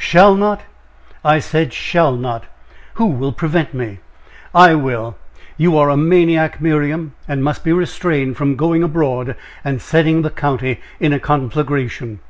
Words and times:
"Shall 0.00 0.36
not?" 0.36 0.60
"I 1.24 1.40
said 1.40 1.72
'shall 1.72 2.14
not.'" 2.14 2.44
"Who 2.94 3.06
will 3.06 3.32
prevent 3.32 3.74
me?" 3.74 3.98
"I 4.54 4.76
will! 4.76 5.16
You 5.56 5.76
are 5.76 5.90
a 5.90 5.96
maniac, 5.96 6.60
Miriam, 6.60 7.14
and 7.26 7.42
must 7.42 7.64
be 7.64 7.72
restrained 7.72 8.36
from 8.36 8.54
going 8.54 8.84
abroad, 8.84 9.34
and 9.64 9.82
setting 9.82 10.22
the 10.22 10.30
county 10.30 10.78
in 11.00 11.12
a 11.12 11.18
conflagration." 11.18 12.20